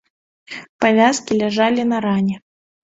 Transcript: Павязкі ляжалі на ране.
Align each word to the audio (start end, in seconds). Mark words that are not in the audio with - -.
Павязкі 0.85 1.39
ляжалі 1.45 1.81
на 1.95 2.05
ране. 2.11 2.45